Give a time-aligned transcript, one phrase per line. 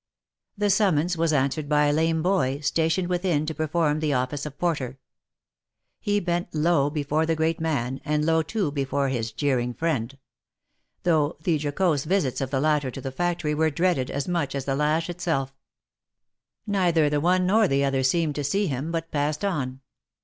[0.57, 4.57] The summons was answered by a lame boy, stationed within to perform the office of
[4.57, 4.97] porter.
[5.99, 10.17] He bent low before the great man, and low too before his jeering friend;
[11.03, 14.65] though the jocose visits of the latter to the factory were dreaded as much as
[14.65, 15.55] the lash itself.
[16.65, 19.81] Neither the one nor the other seemed to see him, but passed on.